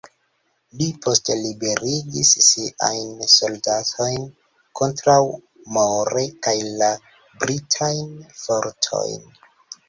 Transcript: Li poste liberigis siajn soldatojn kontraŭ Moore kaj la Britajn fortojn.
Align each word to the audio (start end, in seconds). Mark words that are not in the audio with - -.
Li 0.77 0.85
poste 1.01 1.33
liberigis 1.41 2.31
siajn 2.45 3.11
soldatojn 3.33 4.25
kontraŭ 4.81 5.19
Moore 5.77 6.25
kaj 6.49 6.55
la 6.81 6.89
Britajn 7.45 8.11
fortojn. 8.43 9.31